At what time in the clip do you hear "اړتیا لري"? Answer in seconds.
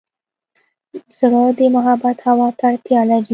2.69-3.29